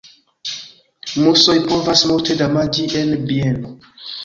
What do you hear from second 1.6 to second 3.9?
povas multe damaĝi en bieno.